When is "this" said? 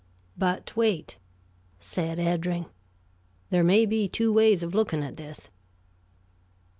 5.17-5.49